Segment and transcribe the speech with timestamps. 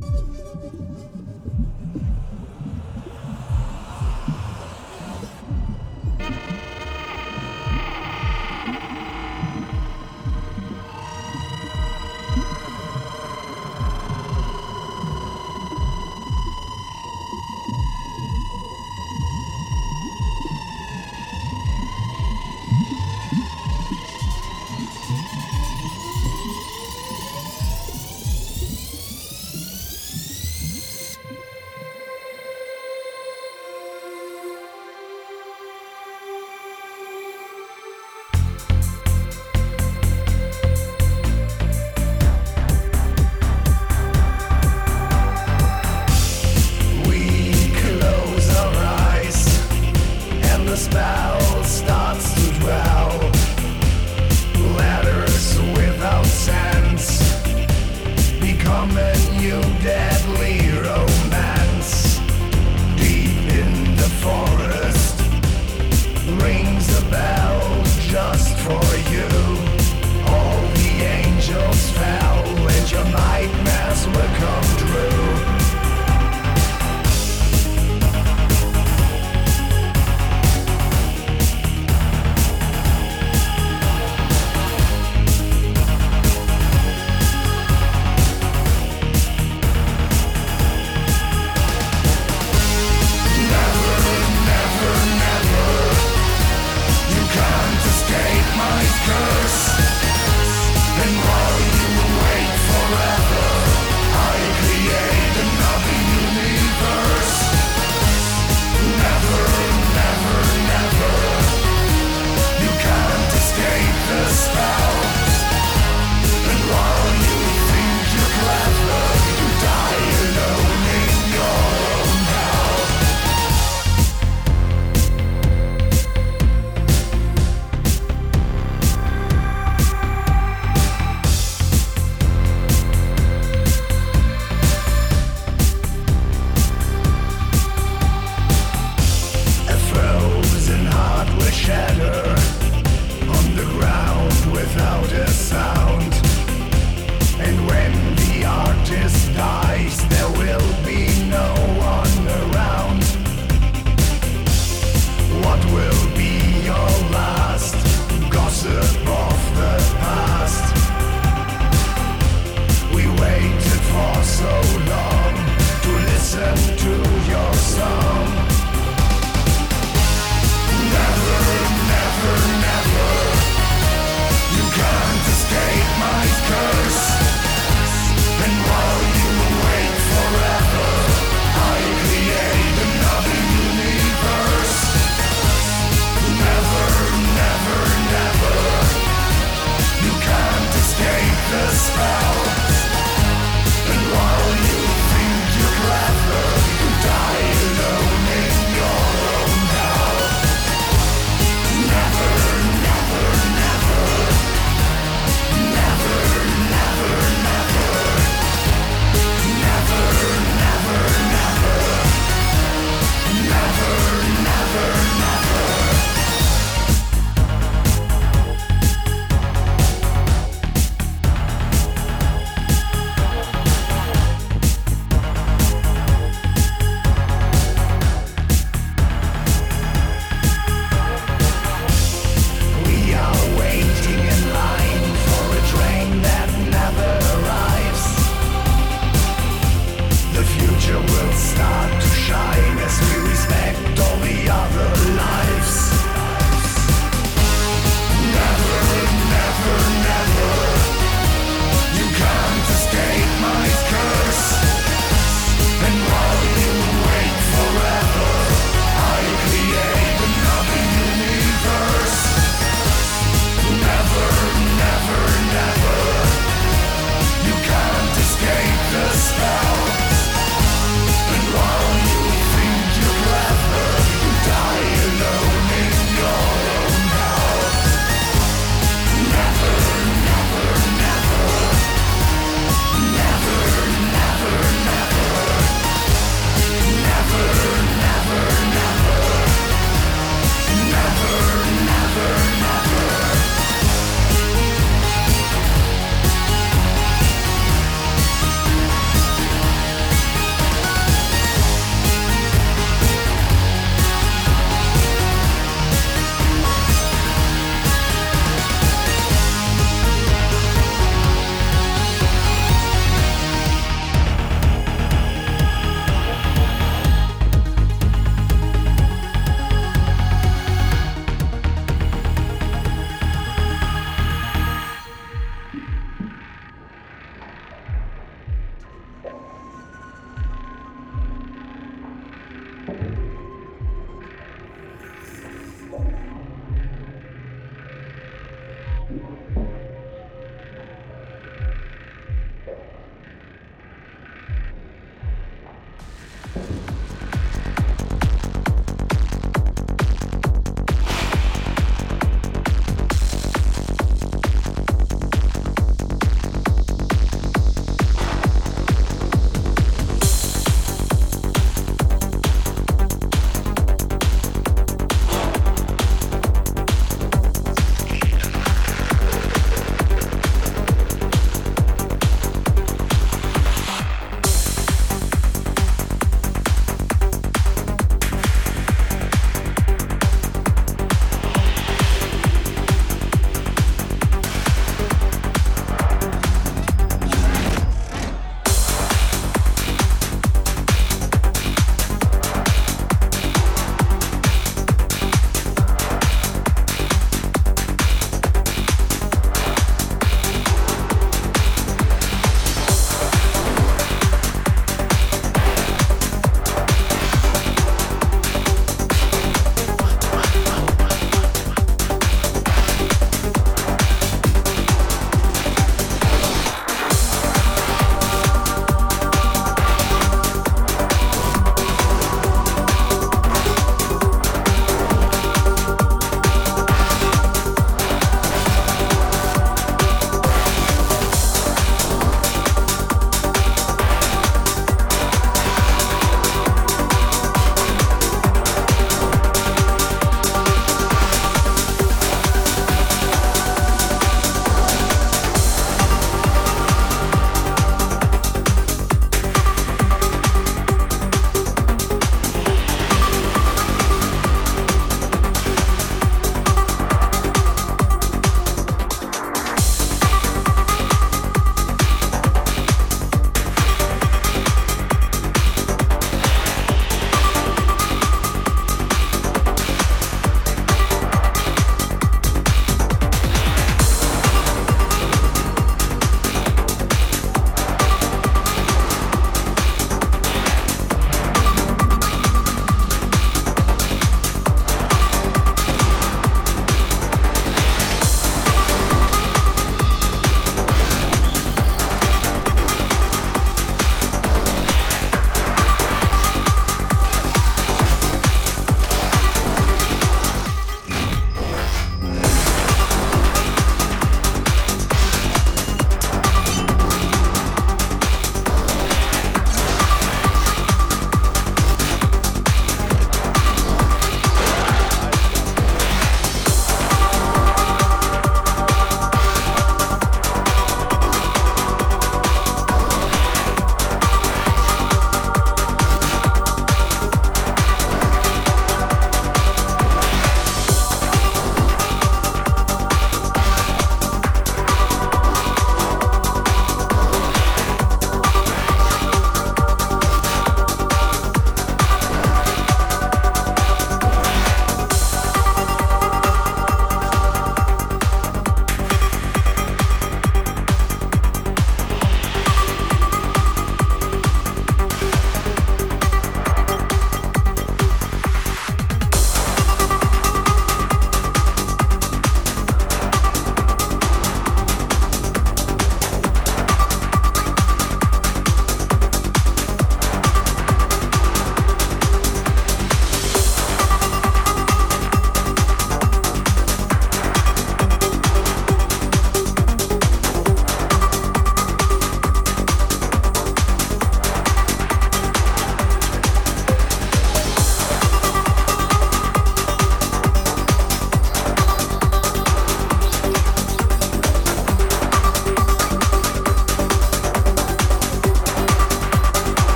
[0.00, 0.12] なに?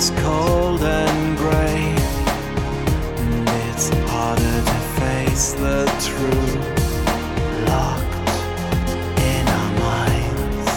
[0.00, 1.94] Is cold and grey,
[3.18, 6.54] and it's harder to face the truth.
[7.68, 8.30] Locked
[9.32, 10.72] in our minds.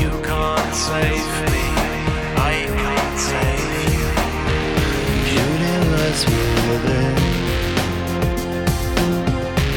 [0.00, 1.66] You can't save me,
[2.50, 4.08] I can't save you.
[5.26, 6.20] Beautyless
[6.68, 7.16] within,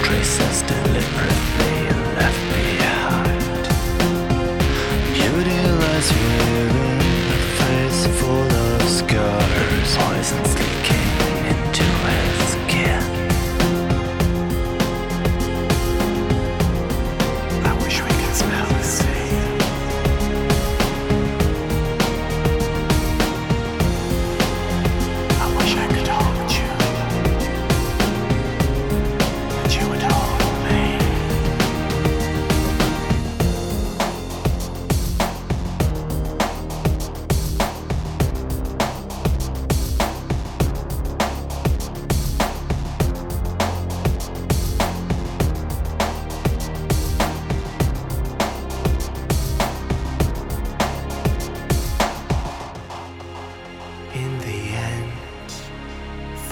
[0.03, 1.52] traces deliberately
[10.23, 10.62] scars,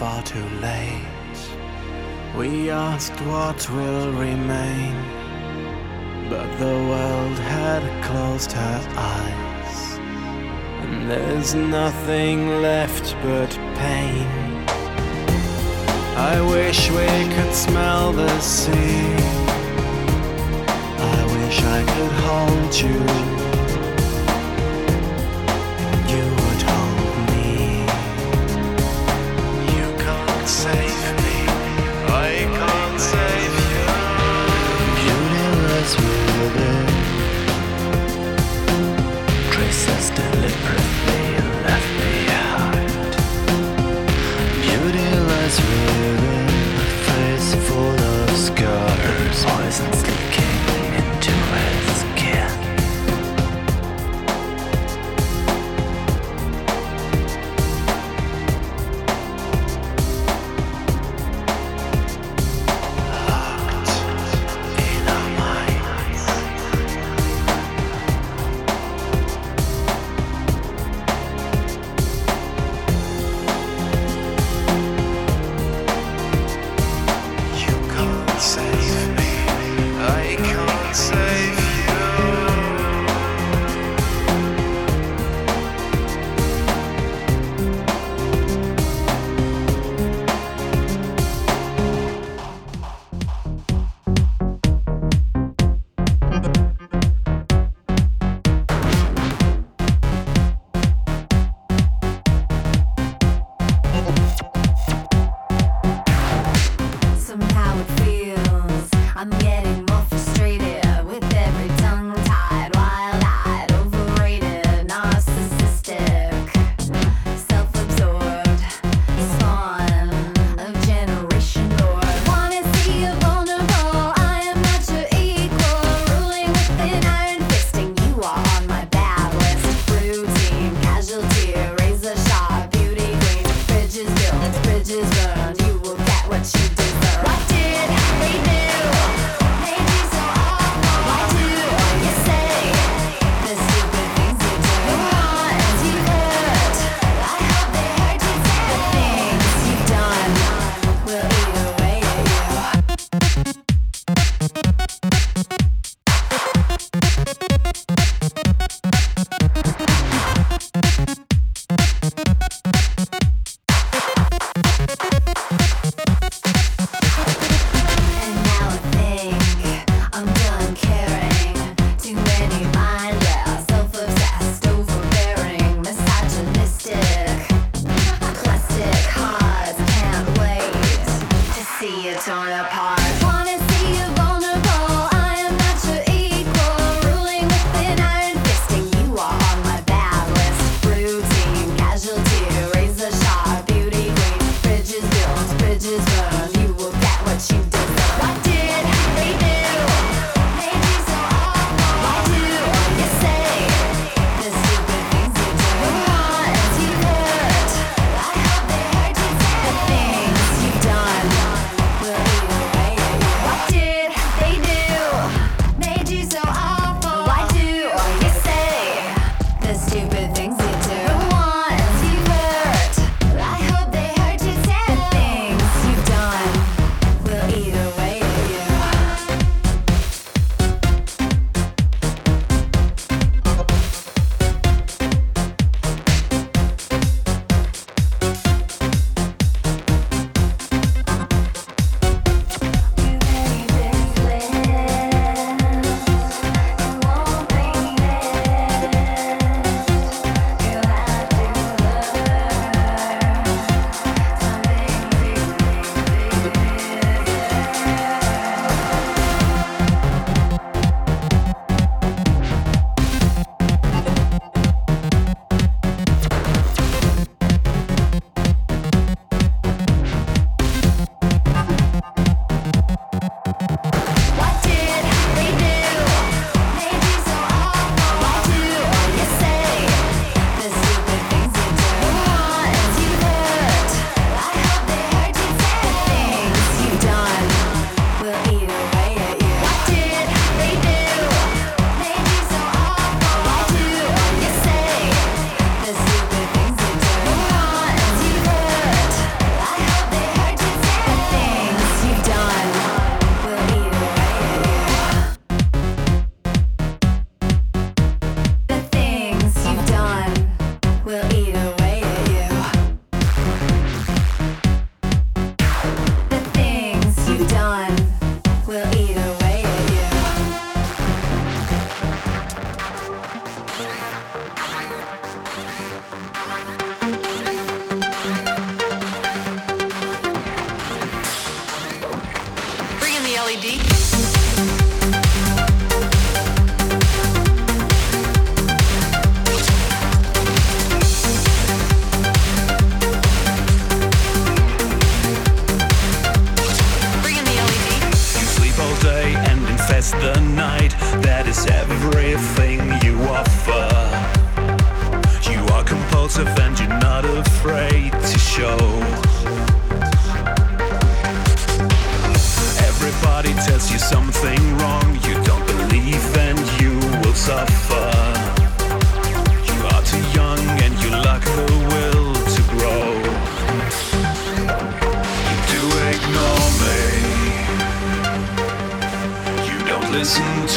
[0.01, 1.39] far too late,
[2.35, 4.95] we asked what will remain.
[6.27, 9.99] But the world had closed her eyes,
[10.81, 14.25] and there's nothing left but pain.
[16.17, 19.05] I wish we could smell the sea.
[21.15, 23.40] I wish I could hold you.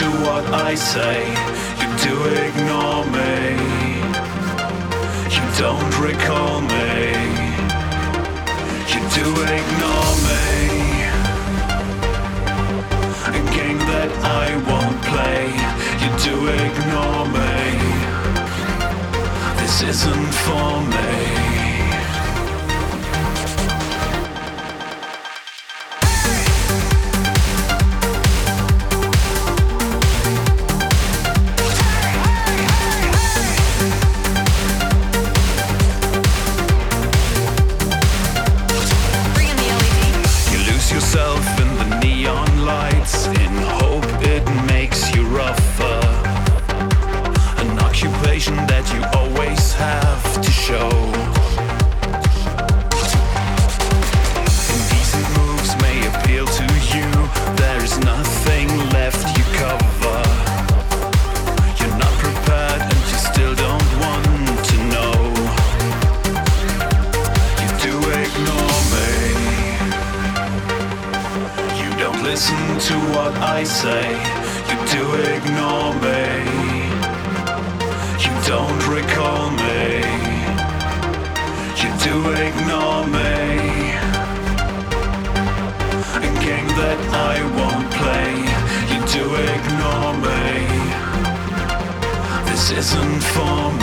[0.00, 1.20] to what I say.
[1.80, 2.14] You do
[2.46, 3.38] ignore me.
[5.34, 7.14] You don't recall me.
[8.92, 9.26] You do
[9.58, 10.44] ignore me.
[13.30, 14.10] A game that
[14.42, 15.42] I won't play.
[16.02, 17.62] You do ignore me.
[19.60, 21.63] This isn't for me.
[93.34, 93.73] for